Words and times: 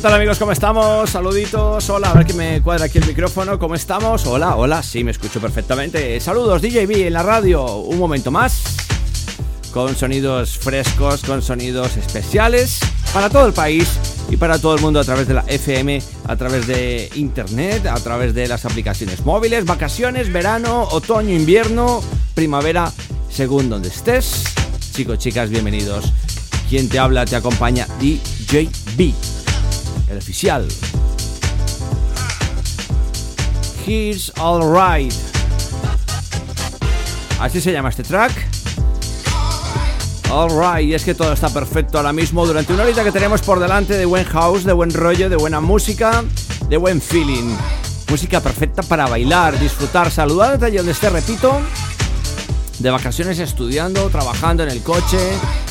¿Qué 0.00 0.04
tal 0.04 0.14
amigos? 0.14 0.38
¿Cómo 0.38 0.50
estamos? 0.50 1.10
Saluditos, 1.10 1.90
hola, 1.90 2.10
a 2.10 2.14
ver 2.14 2.24
que 2.24 2.32
me 2.32 2.62
cuadra 2.62 2.86
aquí 2.86 2.96
el 2.96 3.06
micrófono, 3.06 3.58
¿cómo 3.58 3.74
estamos? 3.74 4.24
Hola, 4.24 4.56
hola, 4.56 4.82
sí, 4.82 5.04
me 5.04 5.10
escucho 5.10 5.42
perfectamente. 5.42 6.18
Saludos, 6.20 6.62
DJB 6.62 7.06
en 7.06 7.12
la 7.12 7.22
radio, 7.22 7.76
un 7.76 7.98
momento 7.98 8.30
más, 8.30 8.62
con 9.74 9.94
sonidos 9.94 10.56
frescos, 10.56 11.22
con 11.22 11.42
sonidos 11.42 11.98
especiales 11.98 12.80
para 13.12 13.28
todo 13.28 13.46
el 13.46 13.52
país 13.52 13.90
y 14.30 14.38
para 14.38 14.58
todo 14.58 14.74
el 14.74 14.80
mundo 14.80 15.00
a 15.00 15.04
través 15.04 15.28
de 15.28 15.34
la 15.34 15.44
FM, 15.46 16.00
a 16.28 16.36
través 16.36 16.66
de 16.66 17.10
internet, 17.16 17.84
a 17.84 18.00
través 18.00 18.32
de 18.32 18.48
las 18.48 18.64
aplicaciones 18.64 19.26
móviles, 19.26 19.66
vacaciones, 19.66 20.32
verano, 20.32 20.88
otoño, 20.92 21.34
invierno, 21.34 22.02
primavera, 22.34 22.90
según 23.28 23.68
donde 23.68 23.90
estés. 23.90 24.44
Chicos, 24.94 25.18
chicas, 25.18 25.50
bienvenidos. 25.50 26.10
Quien 26.70 26.88
te 26.88 26.98
habla 26.98 27.26
te 27.26 27.36
acompaña 27.36 27.86
DJB 28.00 29.39
el 30.10 30.18
oficial. 30.18 30.66
Here's 33.86 34.32
Alright. 34.36 35.12
Así 37.40 37.60
se 37.60 37.72
llama 37.72 37.88
este 37.88 38.02
track. 38.02 38.32
Alright, 40.30 40.94
es 40.94 41.04
que 41.04 41.14
todo 41.14 41.32
está 41.32 41.48
perfecto 41.48 41.98
ahora 41.98 42.12
mismo 42.12 42.46
durante 42.46 42.72
una 42.72 42.84
horita 42.84 43.02
que 43.02 43.12
tenemos 43.12 43.40
por 43.42 43.58
delante 43.58 43.96
de 43.96 44.04
buen 44.04 44.24
house, 44.24 44.64
de 44.64 44.72
buen 44.72 44.92
rollo, 44.92 45.28
de 45.28 45.36
buena 45.36 45.60
música, 45.60 46.22
de 46.68 46.76
buen 46.76 47.00
feeling. 47.00 47.56
Música 48.08 48.40
perfecta 48.40 48.82
para 48.82 49.06
bailar, 49.06 49.58
disfrutar, 49.58 50.10
saludarte 50.10 50.66
allí 50.66 50.76
donde 50.76 50.92
esté, 50.92 51.10
repito. 51.10 51.60
De 52.78 52.90
vacaciones 52.90 53.38
estudiando, 53.38 54.08
trabajando 54.08 54.62
en 54.62 54.70
el 54.70 54.82
coche, 54.82 55.18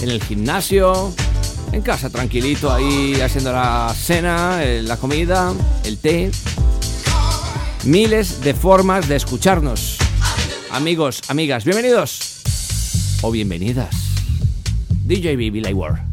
en 0.01 0.09
el 0.09 0.21
gimnasio, 0.21 1.13
en 1.71 1.81
casa 1.81 2.09
tranquilito 2.09 2.71
ahí 2.71 3.19
haciendo 3.21 3.51
la 3.51 3.93
cena, 3.95 4.63
eh, 4.63 4.81
la 4.81 4.97
comida, 4.97 5.53
el 5.83 5.97
té. 5.97 6.31
Miles 7.85 8.41
de 8.41 8.53
formas 8.53 9.07
de 9.07 9.15
escucharnos. 9.15 9.97
Amigos, 10.71 11.21
amigas, 11.27 11.63
bienvenidos 11.65 12.41
o 13.21 13.31
bienvenidas. 13.31 13.95
DJ 15.05 15.35
Billy 15.35 15.73
World. 15.73 16.08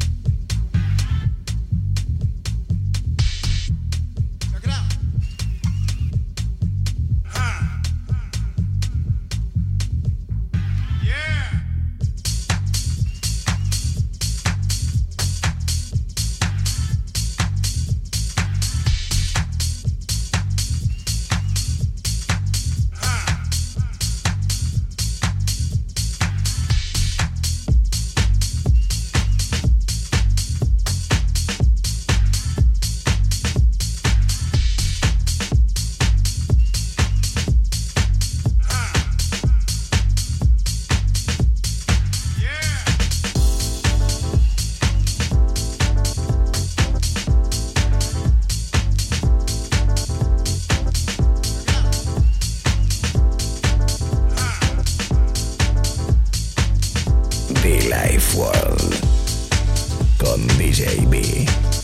con 60.37 60.47
DJB. 60.57 61.76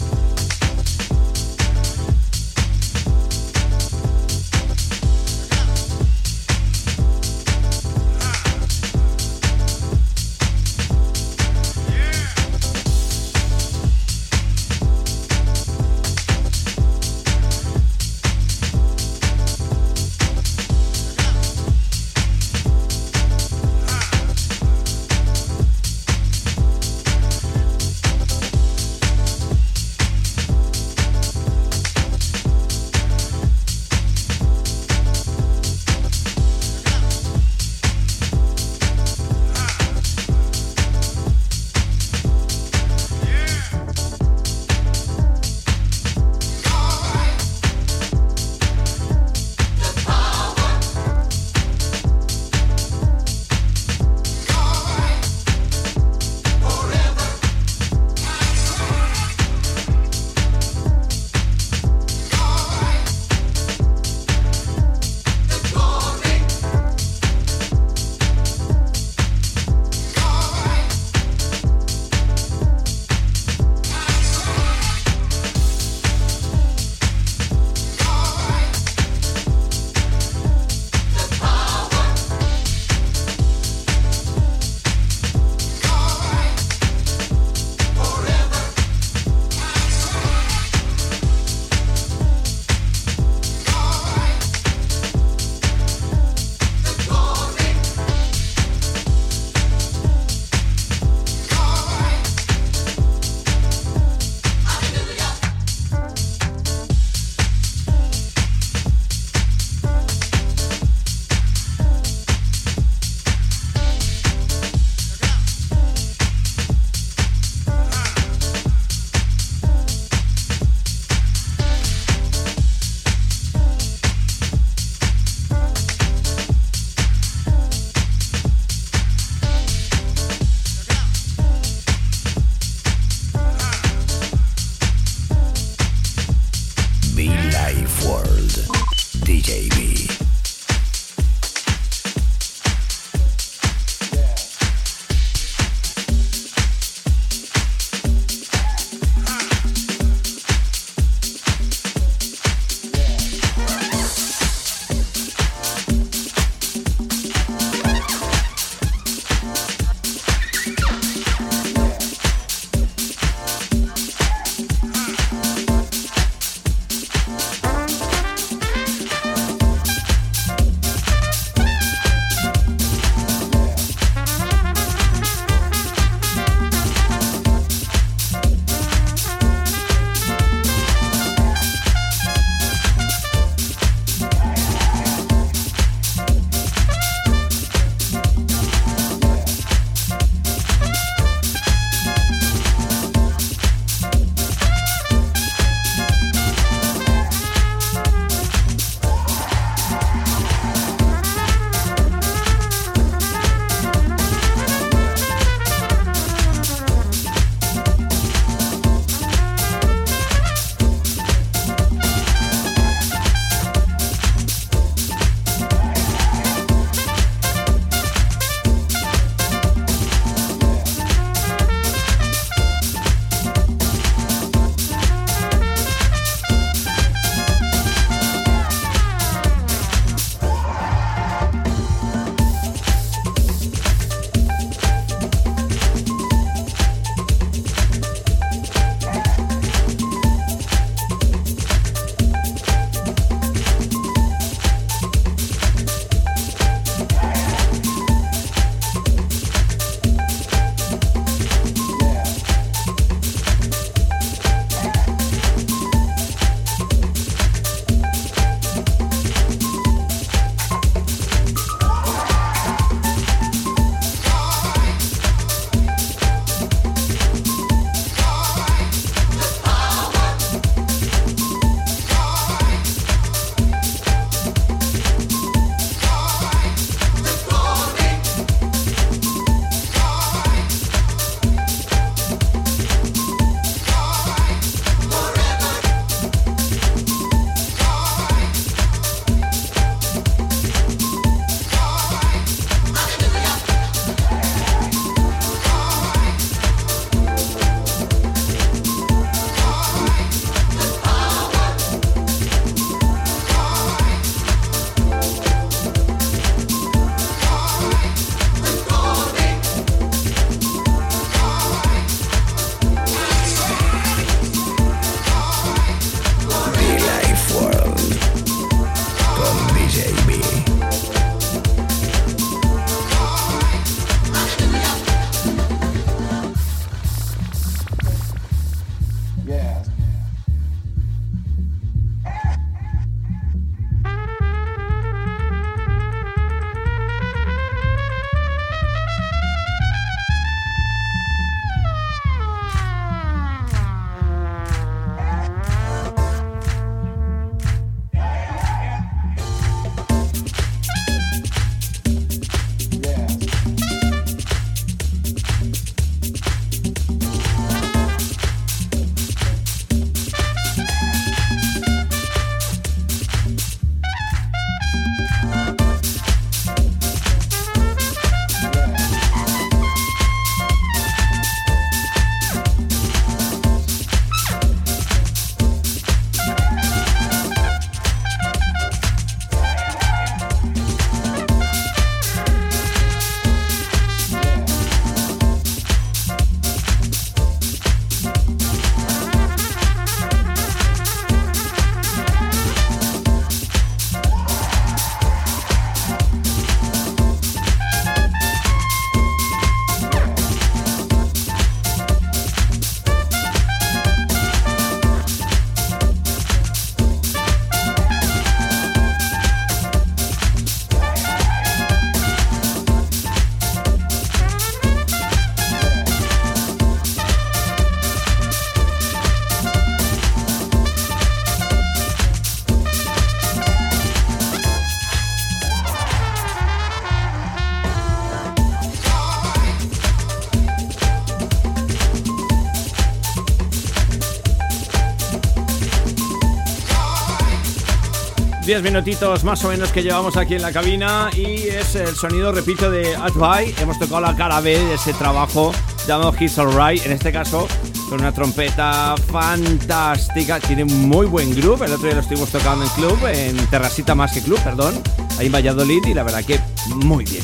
10 438.74 438.82
minutitos 438.82 439.44
más 439.44 439.64
o 439.66 439.68
menos 439.68 439.92
que 439.92 440.02
llevamos 440.02 440.36
aquí 440.36 440.56
en 440.56 440.64
la 440.64 440.72
cabina 440.72 441.30
y 441.38 441.68
es 441.68 441.94
el 441.94 442.16
sonido, 442.16 442.52
repito, 442.52 442.90
de 442.90 443.16
Advai. 443.16 443.72
Hemos 443.80 444.00
tocado 444.00 444.22
la 444.22 444.36
cara 444.36 444.62
B 444.62 444.80
de 444.80 444.96
ese 444.96 445.14
trabajo 445.14 445.72
llamado 446.08 446.34
Hits 446.40 446.58
Alright, 446.58 447.06
en 447.06 447.12
este 447.12 447.32
caso 447.32 447.68
con 448.10 448.22
una 448.22 448.32
trompeta 448.32 449.14
fantástica, 449.32 450.60
tiene 450.60 450.86
muy 450.86 451.28
buen 451.28 451.54
groove, 451.54 451.86
el 451.86 451.94
otro 451.94 452.06
día 452.06 452.16
lo 452.16 452.22
estuvimos 452.22 452.50
tocando 452.50 452.84
en 452.84 452.90
club, 452.90 453.20
en 453.28 453.58
Terrasita 453.68 454.16
más 454.16 454.32
que 454.32 454.42
club, 454.42 454.60
perdón, 454.64 455.00
ahí 455.38 455.46
en 455.46 455.52
Valladolid 455.52 456.04
y 456.08 456.16
la 456.16 456.24
verdad 456.24 456.44
que 456.44 456.60
muy 456.96 457.26
bien, 457.26 457.44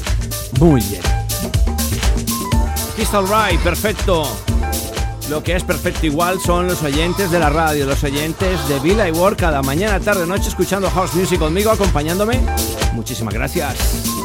muy 0.59 0.81
bien. 0.81 1.03
Hits 2.97 3.13
Alright, 3.13 3.59
perfecto. 3.59 4.23
Lo 5.29 5.43
que 5.43 5.55
es 5.55 5.63
perfecto 5.63 6.07
igual 6.07 6.39
son 6.39 6.65
los 6.65 6.81
oyentes 6.81 7.29
de 7.29 7.37
la 7.37 7.51
radio, 7.51 7.85
los 7.85 8.03
oyentes 8.03 8.67
de 8.67 8.79
Villa 8.79 9.07
y 9.07 9.11
Work 9.11 9.37
cada 9.37 9.61
mañana, 9.61 9.99
tarde, 9.99 10.25
noche 10.25 10.49
escuchando 10.49 10.89
house 10.89 11.13
music 11.13 11.37
conmigo, 11.37 11.69
acompañándome. 11.69 12.39
Muchísimas 12.93 13.35
gracias. 13.35 14.18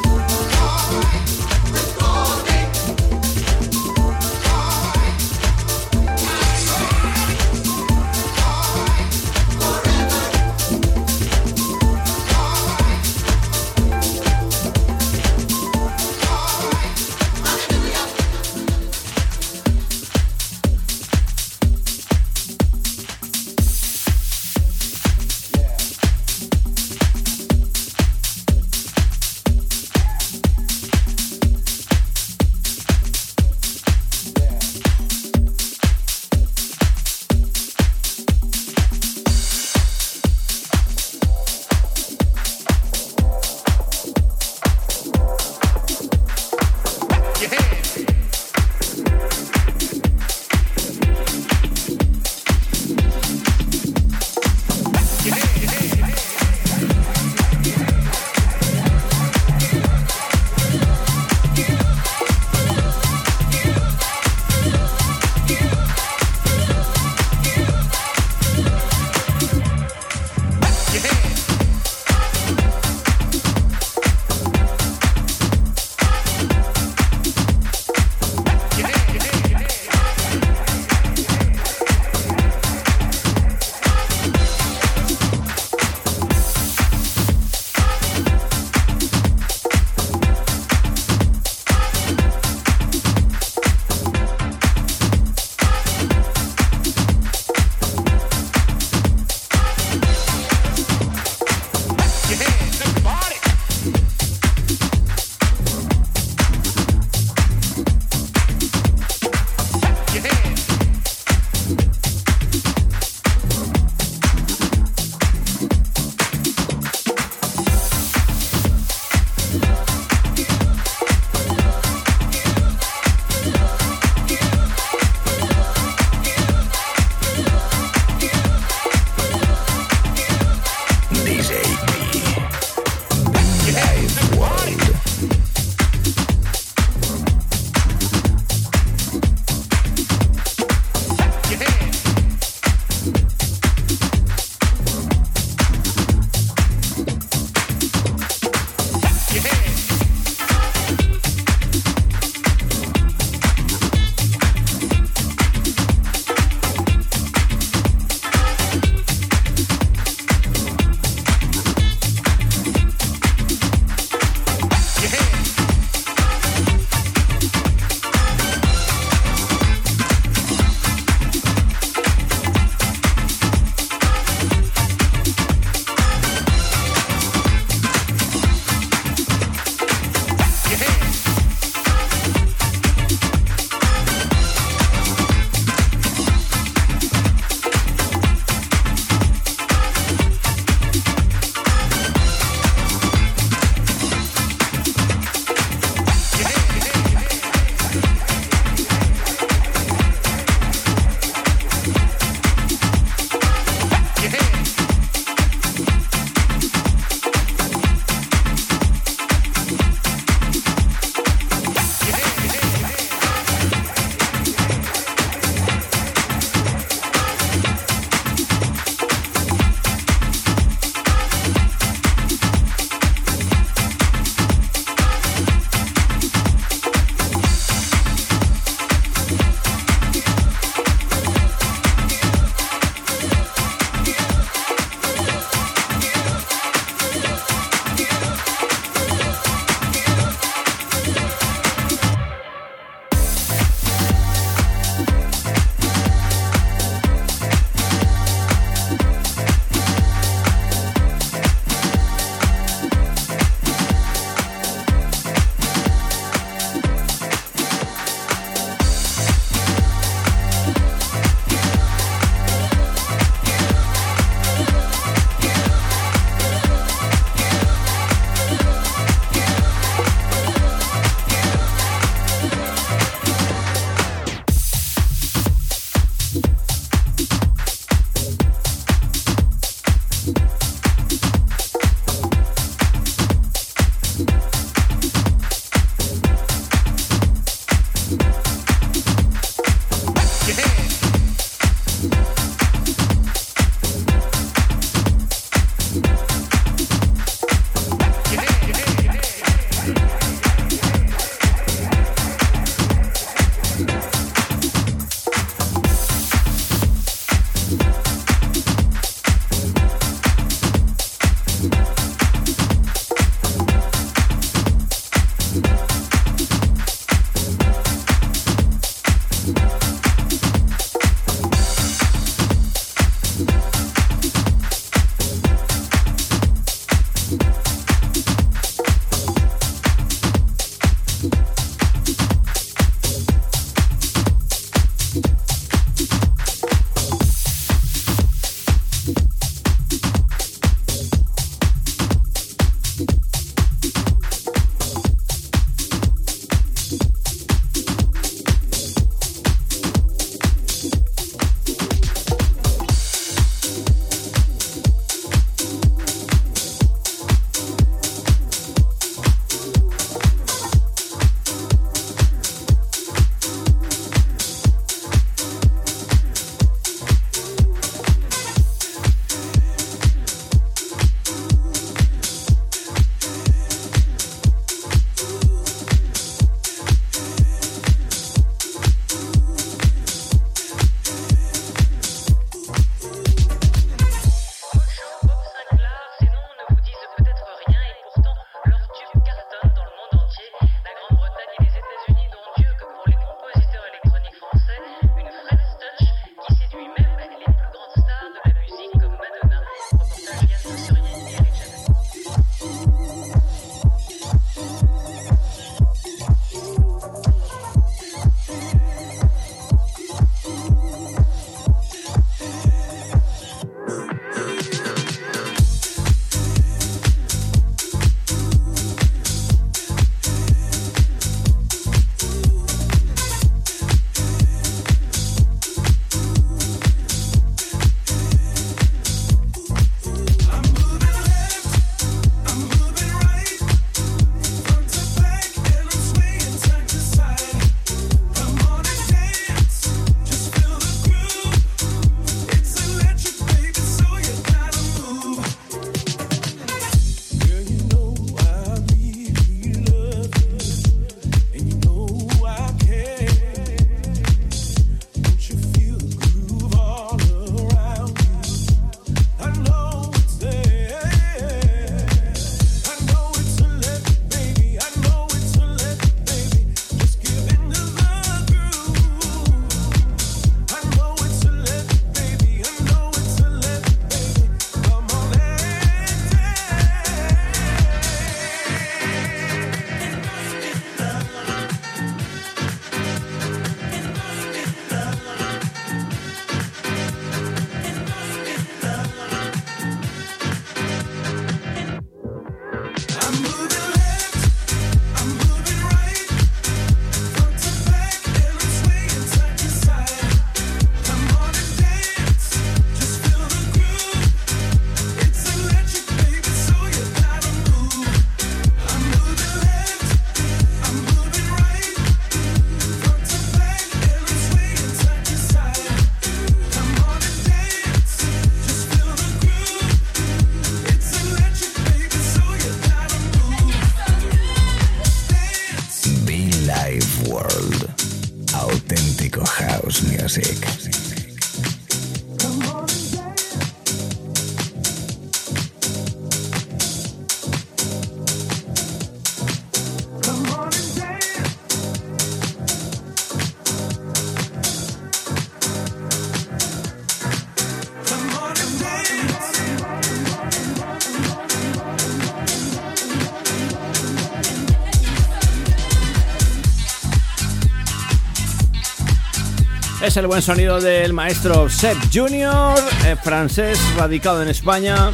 Es 560.05 560.17
el 560.19 560.27
buen 560.27 560.43
sonido 560.43 560.83
del 560.83 561.15
maestro 561.15 561.71
Seb 561.71 561.97
Junior, 562.13 562.79
eh, 563.07 563.17
francés, 563.23 563.81
radicado 563.97 564.43
en 564.43 564.49
España 564.49 565.13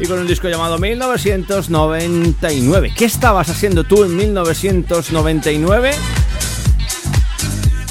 y 0.00 0.06
con 0.06 0.20
un 0.20 0.28
disco 0.28 0.48
llamado 0.48 0.78
1999. 0.78 2.92
¿Qué 2.96 3.04
estabas 3.04 3.48
haciendo 3.48 3.82
tú 3.82 4.04
en 4.04 4.14
1999? 4.14 5.90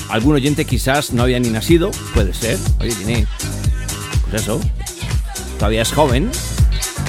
Algún 0.07 0.35
oyente 0.35 0.63
quizás 0.63 1.11
no 1.11 1.23
había 1.23 1.41
ni 1.41 1.49
nacido, 1.49 1.91
puede 2.13 2.33
ser. 2.33 2.57
Oye, 2.79 2.95
tiene. 2.95 3.27
Pues 4.29 4.43
eso. 4.43 4.61
Todavía 5.59 5.81
es 5.81 5.91
joven. 5.91 6.31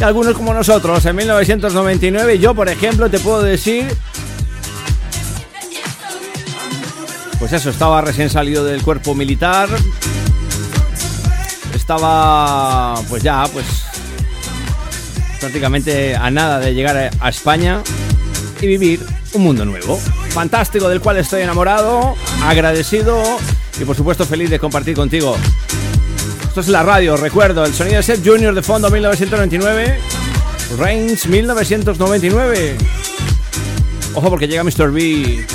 Y 0.01 0.03
algunos 0.03 0.35
como 0.35 0.53
nosotros, 0.53 1.07
en 1.07 1.14
1999, 1.14 2.40
yo 2.40 2.57
por 2.57 2.68
ejemplo 2.68 3.09
te 3.09 3.20
puedo 3.20 3.42
decir 3.42 3.87
Pues 7.38 7.53
eso, 7.53 7.70
estaba 7.70 8.01
recién 8.01 8.31
salido 8.31 8.64
del 8.64 8.83
cuerpo 8.83 9.14
militar. 9.14 9.68
Estaba, 11.74 12.94
pues 13.09 13.22
ya, 13.22 13.44
pues 13.53 13.64
prácticamente 15.40 16.16
a 16.16 16.31
nada 16.31 16.59
de 16.59 16.74
llegar 16.74 17.11
a 17.18 17.29
España 17.29 17.83
y 18.61 18.66
vivir 18.66 19.01
un 19.35 19.42
mundo 19.42 19.64
nuevo. 19.64 19.98
Fantástico, 20.31 20.88
del 20.88 21.01
cual 21.01 21.18
estoy 21.18 21.42
enamorado, 21.42 22.16
agradecido 22.42 23.22
y 23.81 23.85
por 23.85 23.96
supuesto 23.96 24.24
feliz 24.24 24.51
de 24.51 24.59
compartir 24.59 24.94
contigo. 24.94 25.37
Esto 26.46 26.61
es 26.61 26.68
la 26.68 26.83
radio, 26.83 27.16
recuerdo, 27.16 27.64
el 27.64 27.72
sonido 27.72 27.98
de 27.98 28.03
Seth 28.03 28.27
Junior 28.27 28.55
de 28.55 28.62
fondo 28.62 28.90
1999, 28.90 30.01
Reigns 30.79 31.27
1999. 31.27 32.77
Ojo 34.14 34.31
porque 34.31 34.48
llega 34.48 34.64
Mr. 34.64 34.90
B 34.90 35.46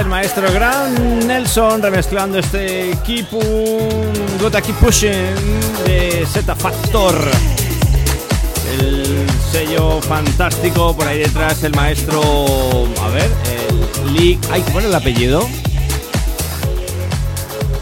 el 0.00 0.06
maestro 0.06 0.52
Gran 0.52 1.26
Nelson 1.26 1.80
remezclando 1.80 2.38
este 2.38 2.96
Keep 3.04 3.28
Gotta 4.40 4.60
Keep 4.60 4.76
Pushing 4.76 5.34
de 5.86 6.26
Z 6.30 6.54
Factor. 6.54 7.14
El 8.78 9.26
sello 9.50 10.02
fantástico 10.02 10.94
por 10.94 11.06
ahí 11.06 11.20
detrás, 11.20 11.62
el 11.62 11.74
maestro. 11.74 12.20
A 13.02 13.08
ver, 13.08 13.30
el 14.04 14.12
Lee. 14.12 14.38
Ay, 14.50 14.60
¿cómo 14.62 14.80
el 14.80 14.94
apellido? 14.94 15.48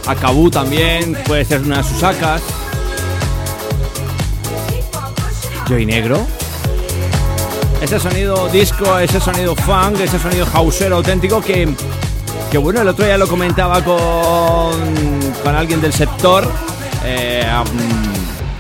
Akabu 0.06 0.50
también, 0.50 1.16
puede 1.26 1.44
ser 1.44 1.62
una 1.62 1.78
de 1.78 1.84
sus 1.84 1.98
sacas. 1.98 2.42
Joy 5.68 5.86
Negro. 5.86 6.24
Ese 7.80 7.98
sonido 7.98 8.48
disco, 8.48 8.98
ese 8.98 9.20
sonido 9.20 9.54
funk, 9.56 10.00
ese 10.00 10.18
sonido 10.18 10.46
hausero 10.54 10.96
auténtico 10.96 11.40
que, 11.40 11.74
que 12.54 12.58
bueno, 12.58 12.82
el 12.82 12.86
otro 12.86 13.04
día 13.04 13.18
lo 13.18 13.26
comentaba 13.26 13.84
con, 13.84 14.78
con 15.42 15.56
alguien 15.56 15.80
del 15.80 15.92
sector. 15.92 16.46
Eh, 17.04 17.42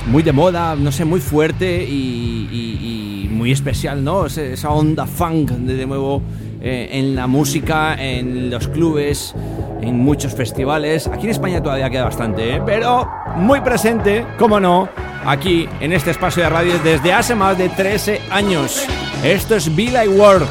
muy 0.08 0.24
de 0.24 0.32
moda, 0.32 0.74
no 0.74 0.90
sé, 0.90 1.04
muy 1.04 1.20
fuerte 1.20 1.84
y, 1.88 3.28
muy 3.30 3.52
especial, 3.52 4.02
¿no? 4.02 4.26
Esa 4.26 4.70
onda 4.70 5.06
funk 5.06 5.52
de 5.52 5.86
nuevo 5.86 6.20
eh, 6.60 6.88
en 6.90 7.14
la 7.14 7.28
música, 7.28 7.94
en 7.94 8.50
los 8.50 8.66
clubes, 8.66 9.32
en 9.80 9.96
muchos 10.00 10.34
festivales. 10.34 11.06
Aquí 11.06 11.26
en 11.26 11.30
España 11.30 11.62
todavía 11.62 11.88
queda 11.88 12.06
bastante, 12.06 12.56
¿eh? 12.56 12.62
pero 12.66 13.08
muy 13.36 13.60
presente, 13.60 14.26
como 14.40 14.58
no, 14.58 14.88
aquí 15.24 15.68
en 15.78 15.92
este 15.92 16.10
espacio 16.10 16.42
de 16.42 16.48
radio 16.48 16.80
desde 16.82 17.12
hace 17.12 17.36
más 17.36 17.56
de 17.56 17.68
13 17.68 18.22
años. 18.32 18.84
Esto 19.22 19.54
es 19.54 19.72
Be 19.76 19.92
Like 19.92 20.08
World, 20.08 20.48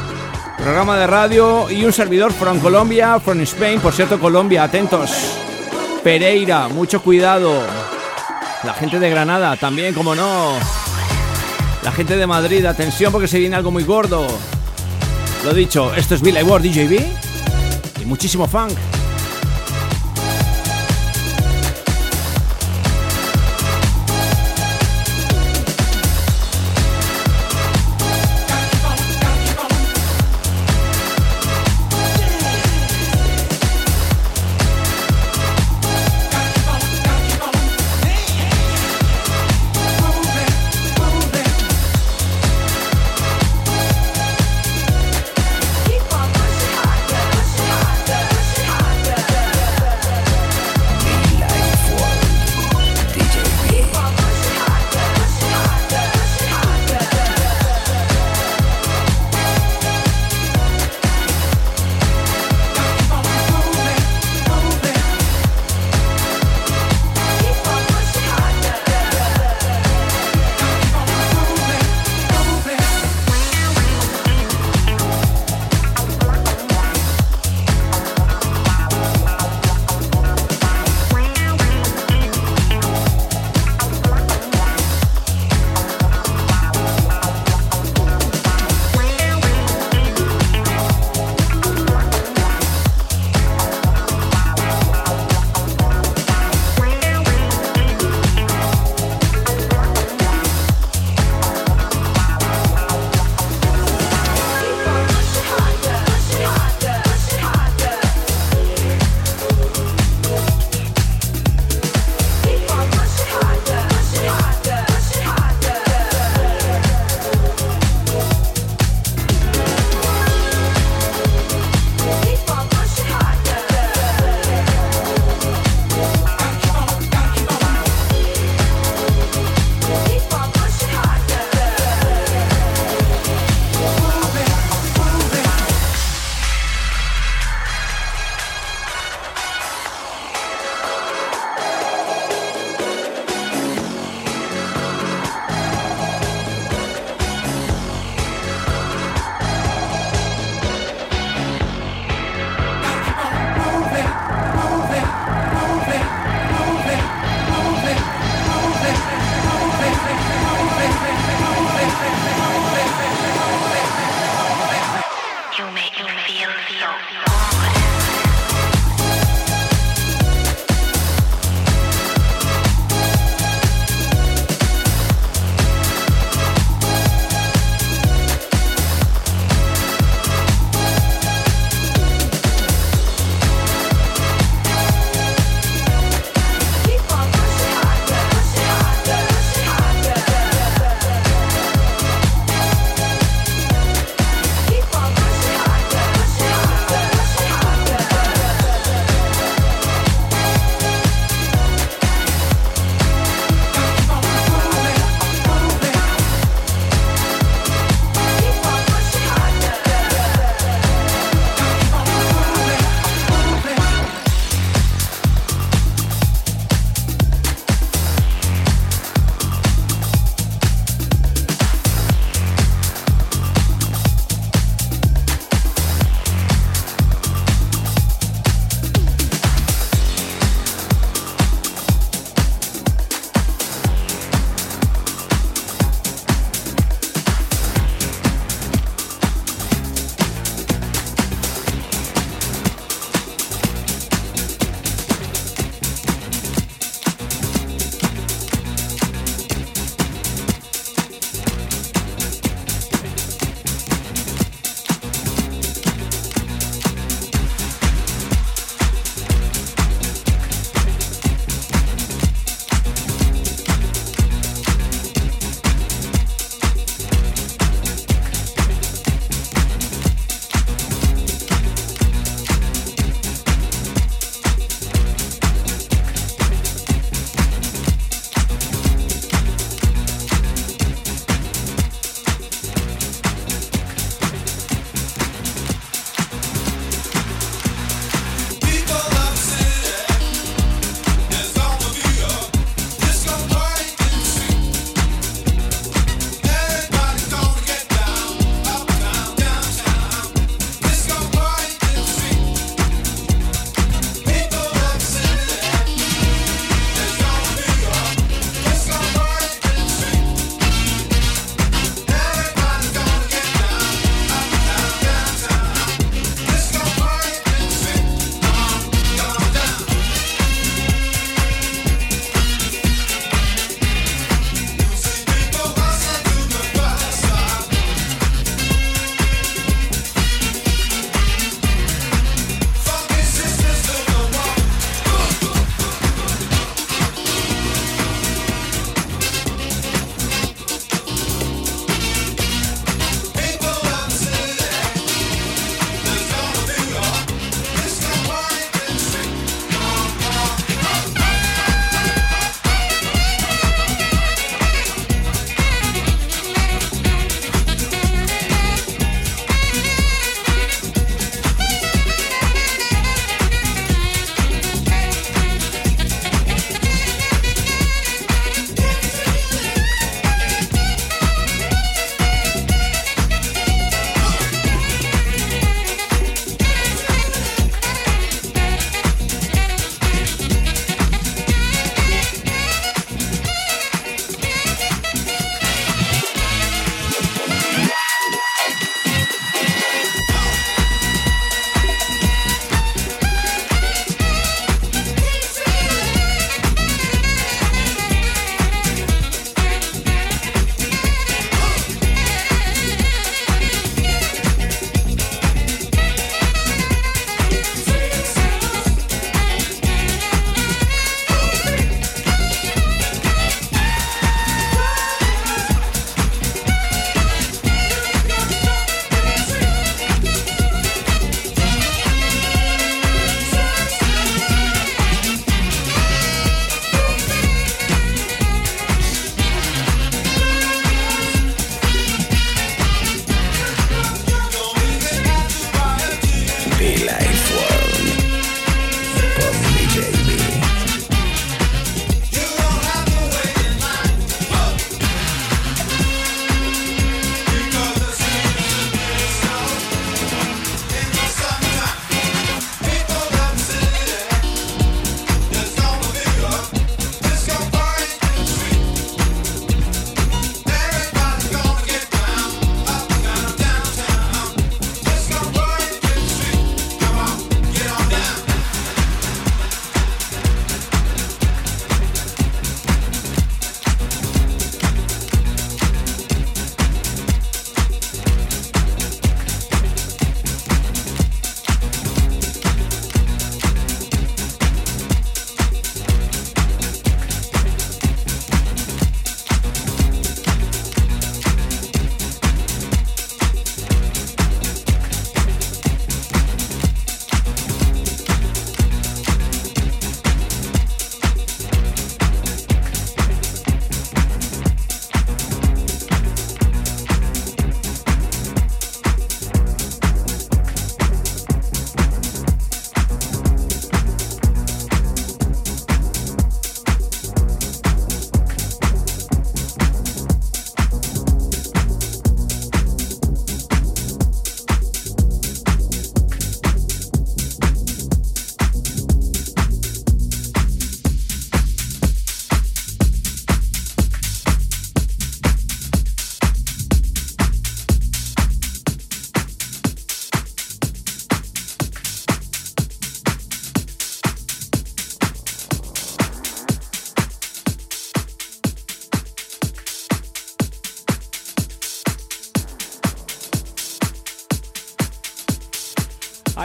programa 0.58 0.98
de 0.98 1.08
radio 1.08 1.70
y 1.70 1.86
un 1.86 1.94
servidor 1.94 2.32
from 2.32 2.60
Colombia, 2.60 3.20
from 3.20 3.40
Spain, 3.42 3.80
por 3.80 3.94
cierto, 3.94 4.20
Colombia, 4.20 4.64
atentos. 4.64 5.12
Pereira, 6.04 6.68
mucho 6.68 7.02
cuidado. 7.02 7.62
La 8.64 8.74
gente 8.74 9.00
de 9.00 9.10
Granada, 9.10 9.56
también, 9.58 9.94
como 9.94 10.16
no. 10.16 10.54
La 11.84 11.92
gente 11.92 12.16
de 12.16 12.28
Madrid, 12.28 12.66
atención 12.66 13.12
porque 13.12 13.28
se 13.28 13.40
viene 13.40 13.56
algo 13.56 13.72
muy 13.72 13.84
gordo. 13.84 14.26
Lo 15.44 15.54
dicho, 15.54 15.94
esto 15.94 16.16
es 16.16 16.22
Like 16.22 16.44
World 16.44 16.66
DJB 16.66 18.02
y 18.02 18.06
muchísimo 18.06 18.48
funk. 18.48 18.72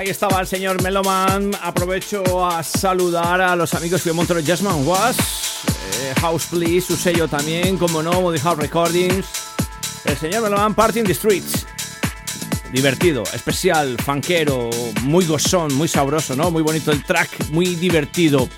Estaba 0.08 0.40
el 0.40 0.46
señor 0.46 0.82
Meloman. 0.82 1.50
Aprovecho 1.62 2.46
a 2.46 2.62
saludar 2.62 3.42
a 3.42 3.54
los 3.54 3.74
amigos 3.74 4.02
que 4.02 4.12
montaron 4.12 4.44
Jasmine 4.44 4.82
Was, 4.84 5.16
eh, 5.18 6.14
House 6.20 6.46
Please, 6.46 6.86
su 6.86 6.96
sello 6.96 7.28
también, 7.28 7.76
como 7.76 8.02
no, 8.02 8.18
Body 8.22 8.38
House 8.38 8.58
Recordings. 8.58 9.26
El 10.06 10.16
señor 10.16 10.42
Meloman 10.42 10.74
Party 10.74 11.00
in 11.00 11.04
the 11.04 11.14
Streets. 11.14 11.66
Divertido, 12.72 13.22
especial, 13.34 13.98
fanquero, 14.02 14.70
muy 15.02 15.26
gozón, 15.26 15.74
muy 15.74 15.88
sabroso, 15.88 16.34
¿no? 16.34 16.50
Muy 16.50 16.62
bonito 16.62 16.90
el 16.90 17.04
track, 17.04 17.50
muy 17.50 17.74
divertido. 17.74 18.48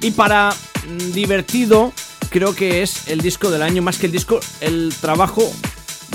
Y 0.00 0.10
para 0.10 0.50
mm, 0.86 1.12
divertido, 1.12 1.92
creo 2.28 2.54
que 2.54 2.82
es 2.82 3.06
el 3.06 3.20
disco 3.20 3.50
del 3.50 3.62
año, 3.62 3.82
más 3.82 3.98
que 3.98 4.06
el 4.06 4.12
disco, 4.12 4.40
el 4.60 4.92
trabajo 5.00 5.48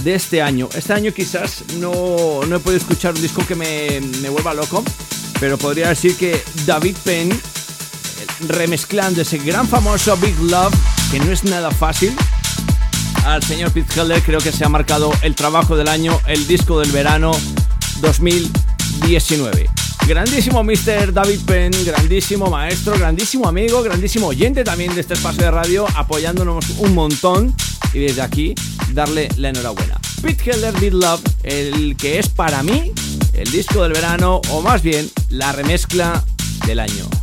de 0.03 0.15
este 0.15 0.41
año. 0.41 0.69
Este 0.75 0.93
año 0.93 1.13
quizás 1.13 1.63
no, 1.79 2.41
no 2.47 2.55
he 2.55 2.59
podido 2.59 2.77
escuchar 2.77 3.13
un 3.13 3.21
disco 3.21 3.45
que 3.45 3.55
me, 3.55 4.01
me 4.21 4.29
vuelva 4.29 4.53
loco, 4.53 4.83
pero 5.39 5.57
podría 5.57 5.89
decir 5.89 6.15
que 6.17 6.43
David 6.65 6.95
Penn, 7.03 7.29
remezclando 8.47 9.21
ese 9.21 9.37
gran 9.37 9.67
famoso 9.67 10.15
Big 10.17 10.37
Love, 10.41 10.73
que 11.11 11.19
no 11.19 11.31
es 11.31 11.43
nada 11.43 11.71
fácil, 11.71 12.13
al 13.25 13.41
señor 13.43 13.71
Pete 13.71 14.21
creo 14.25 14.39
que 14.39 14.51
se 14.51 14.65
ha 14.65 14.69
marcado 14.69 15.11
el 15.21 15.35
trabajo 15.35 15.77
del 15.77 15.87
año, 15.87 16.19
el 16.27 16.45
disco 16.45 16.79
del 16.79 16.91
verano 16.91 17.31
2019. 18.01 19.69
Grandísimo 20.05 20.63
Mr. 20.63 21.13
David 21.13 21.39
Penn, 21.45 21.71
grandísimo 21.85 22.49
maestro, 22.49 22.97
grandísimo 22.97 23.47
amigo, 23.47 23.81
grandísimo 23.81 24.27
oyente 24.27 24.65
también 24.65 24.93
de 24.93 25.01
este 25.01 25.13
espacio 25.13 25.43
de 25.43 25.51
radio, 25.51 25.87
apoyándonos 25.95 26.71
un 26.79 26.93
montón 26.93 27.55
y 27.93 27.99
desde 27.99 28.21
aquí 28.21 28.53
darle 28.93 29.29
la 29.37 29.49
enhorabuena. 29.49 29.99
Pete 30.21 30.51
Helder 30.51 30.73
Beat 30.79 30.93
Love, 30.93 31.21
el 31.43 31.97
que 31.97 32.19
es 32.19 32.29
para 32.29 32.63
mí 32.63 32.91
el 33.33 33.51
disco 33.51 33.83
del 33.83 33.93
verano 33.93 34.41
o 34.49 34.61
más 34.61 34.81
bien 34.81 35.09
la 35.29 35.51
remezcla 35.51 36.23
del 36.65 36.79
año. 36.79 37.22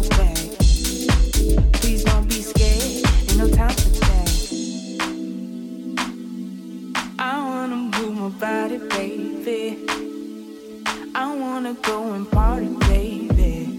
wanna 11.51 11.73
go 11.81 12.13
and 12.13 12.31
party, 12.31 12.69
baby. 12.87 13.75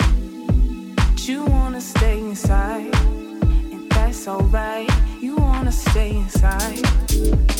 But 0.94 1.26
you 1.26 1.42
wanna 1.46 1.80
stay 1.80 2.18
inside, 2.18 2.94
and 3.72 3.90
that's 3.90 4.28
alright. 4.28 4.90
You 5.22 5.36
wanna 5.36 5.72
stay 5.72 6.10
inside. 6.16 7.51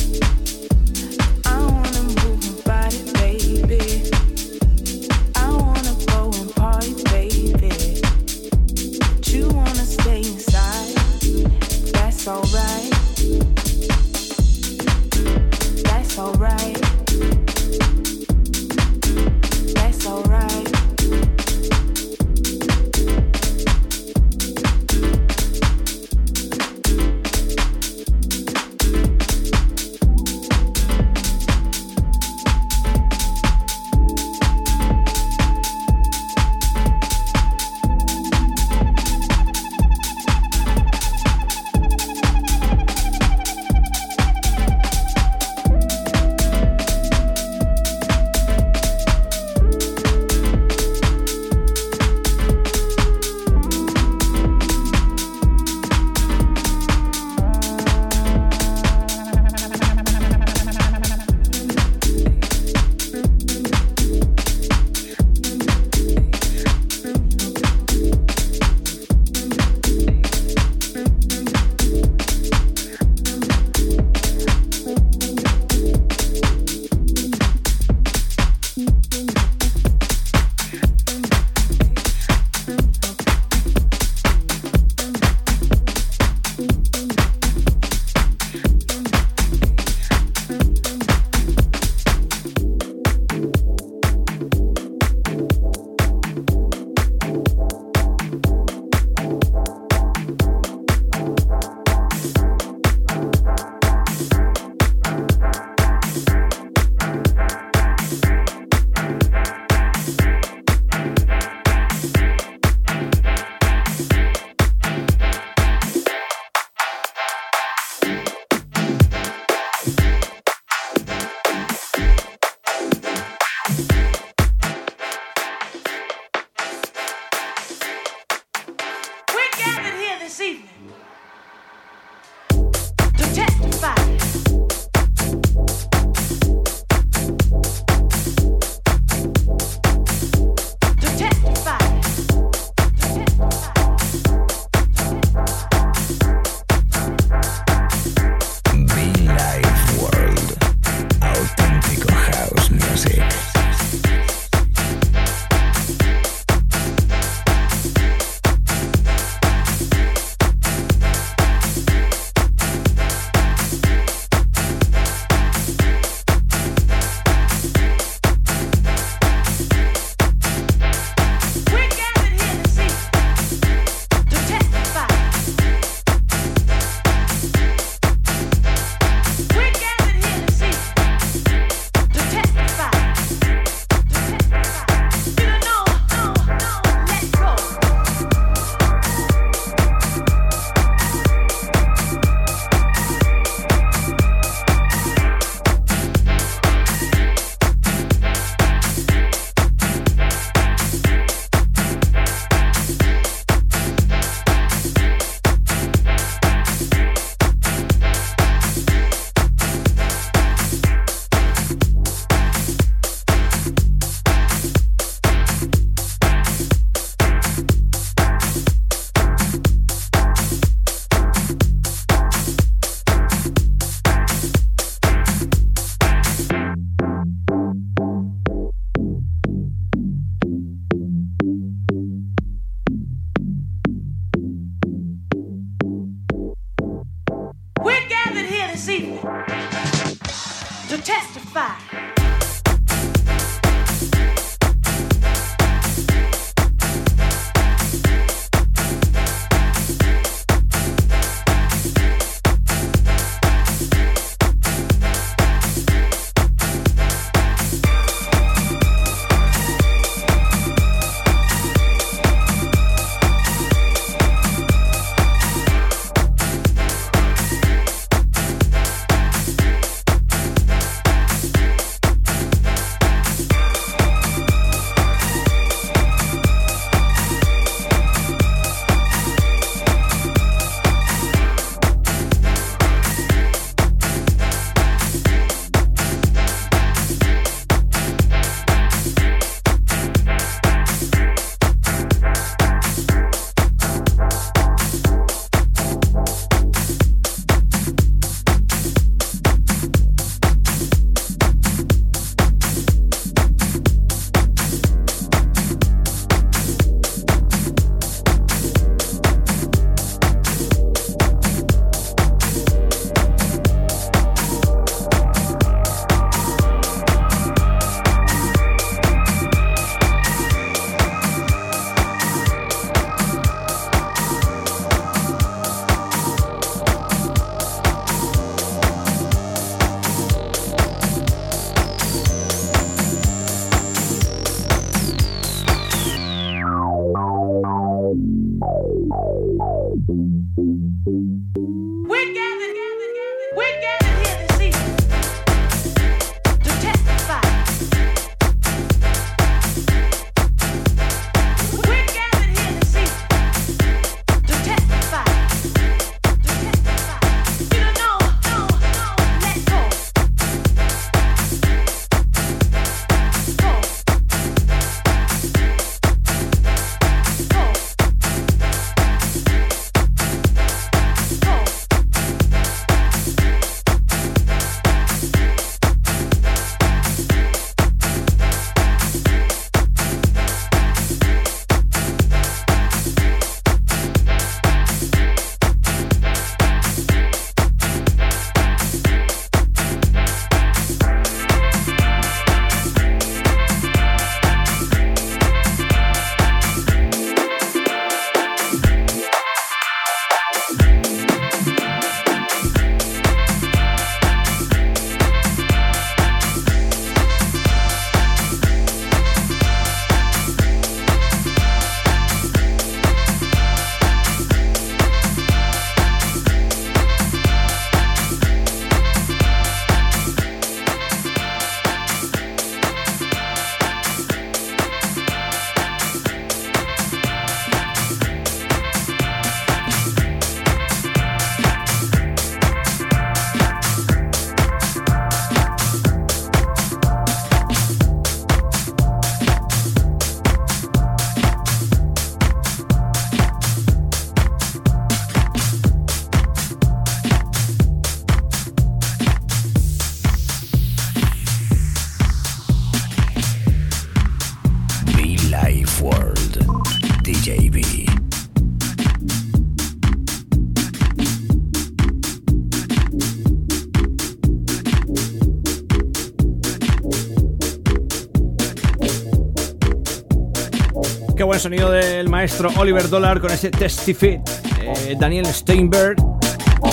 Sonido 471.63 471.93
del 471.93 472.29
maestro 472.29 472.71
Oliver 472.77 473.09
Dollar 473.09 473.41
con 473.41 473.49
ese 473.53 473.71
Testifit. 473.71 474.41
Eh, 474.81 475.17
Daniel 475.17 475.47
Steinberg. 475.47 476.17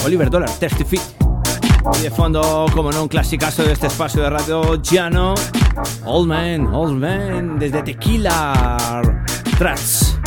Oliver 0.05 0.29
Dollar, 0.29 0.47
Testifit. 0.59 1.01
Y 1.97 2.03
de 2.03 2.11
fondo, 2.11 2.67
como 2.75 2.91
no, 2.91 3.01
un 3.01 3.07
clasicazo 3.07 3.63
de 3.63 3.73
este 3.73 3.87
espacio 3.87 4.21
de 4.21 4.29
radio 4.29 4.79
llano. 4.83 5.33
Old 6.05 6.27
Man, 6.27 6.67
Old 6.67 6.99
Man, 6.99 7.57
desde 7.57 7.81
Tequila 7.81 9.01
Tracks. 9.57 10.19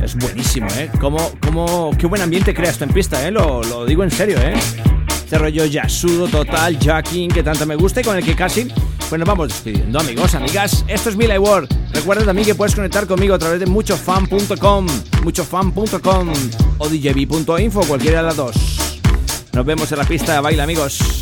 Es 0.00 0.14
buenísimo, 0.14 0.68
¿eh? 0.78 0.88
Como, 1.00 1.18
como, 1.40 1.90
qué 1.98 2.06
buen 2.06 2.22
ambiente 2.22 2.54
crea 2.54 2.70
esto 2.70 2.84
en 2.84 2.90
pista, 2.90 3.26
¿eh? 3.26 3.32
Lo, 3.32 3.64
lo 3.64 3.84
digo 3.84 4.04
en 4.04 4.12
serio, 4.12 4.38
¿eh? 4.38 4.54
Este 5.08 5.38
rollo 5.38 5.64
yasudo 5.64 6.28
total, 6.28 6.78
jacking, 6.78 7.30
que 7.32 7.42
tanto 7.42 7.66
me 7.66 7.74
gusta 7.74 8.00
y 8.00 8.04
con 8.04 8.16
el 8.16 8.24
que 8.24 8.36
casi 8.36 8.72
nos 9.12 9.26
vamos 9.26 9.48
despidiendo, 9.48 9.98
amigos, 10.00 10.34
amigas. 10.34 10.84
Esto 10.88 11.08
es 11.10 11.16
Mila 11.16 11.38
World. 11.38 11.68
Recuerda 11.92 12.24
también 12.24 12.44
que 12.44 12.54
puedes 12.54 12.74
conectar 12.74 13.06
conmigo 13.06 13.34
a 13.34 13.38
través 13.38 13.60
de 13.60 13.66
muchofan.com, 13.66 14.86
muchofan.com 15.22 16.32
o 16.78 16.88
djb.info, 16.88 17.80
cualquiera 17.86 18.18
de 18.18 18.26
las 18.26 18.36
dos. 18.36 18.56
Nos 19.52 19.64
vemos 19.64 19.90
en 19.92 19.98
la 19.98 20.04
pista 20.04 20.34
de 20.34 20.40
baile, 20.40 20.60
amigos. 20.62 21.15